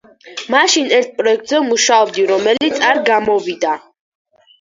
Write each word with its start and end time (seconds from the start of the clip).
მაშინ 0.53 0.87
ერთ 0.99 1.11
პროექტზე 1.19 1.59
ვმუშაობდი, 1.65 2.23
რომელიც 2.31 2.81
არ 2.87 3.03
გამოვიდა. 3.11 3.75